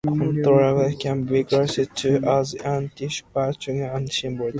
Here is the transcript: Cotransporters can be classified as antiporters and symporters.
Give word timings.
Cotransporters 0.03 0.99
can 0.99 1.25
be 1.25 1.43
classified 1.43 2.23
as 2.25 2.55
antiporters 2.55 3.95
and 3.95 4.09
symporters. 4.11 4.49